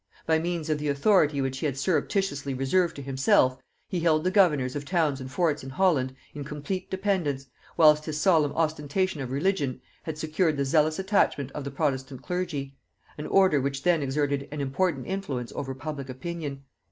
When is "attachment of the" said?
10.97-11.69